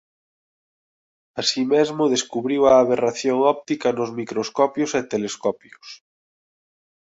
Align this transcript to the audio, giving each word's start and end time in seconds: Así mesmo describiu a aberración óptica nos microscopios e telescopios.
Así 1.41 1.61
mesmo 1.73 2.11
describiu 2.15 2.61
a 2.65 2.73
aberración 2.83 3.37
óptica 3.53 3.87
nos 3.97 4.09
microscopios 4.19 4.91
e 4.99 5.01
telescopios. 5.13 5.87